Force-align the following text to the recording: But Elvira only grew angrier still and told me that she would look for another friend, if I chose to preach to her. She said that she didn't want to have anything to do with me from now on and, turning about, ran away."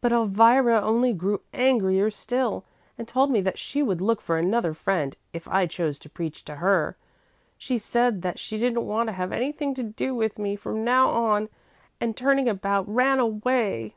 But 0.00 0.10
Elvira 0.10 0.80
only 0.80 1.12
grew 1.12 1.40
angrier 1.54 2.10
still 2.10 2.64
and 2.98 3.06
told 3.06 3.30
me 3.30 3.40
that 3.42 3.60
she 3.60 3.80
would 3.80 4.00
look 4.00 4.20
for 4.20 4.36
another 4.36 4.74
friend, 4.74 5.16
if 5.32 5.46
I 5.46 5.66
chose 5.68 6.00
to 6.00 6.10
preach 6.10 6.44
to 6.46 6.56
her. 6.56 6.96
She 7.56 7.78
said 7.78 8.22
that 8.22 8.40
she 8.40 8.58
didn't 8.58 8.86
want 8.86 9.06
to 9.08 9.12
have 9.12 9.30
anything 9.30 9.74
to 9.76 9.84
do 9.84 10.16
with 10.16 10.36
me 10.36 10.56
from 10.56 10.82
now 10.82 11.10
on 11.10 11.48
and, 12.00 12.16
turning 12.16 12.48
about, 12.48 12.92
ran 12.92 13.20
away." 13.20 13.94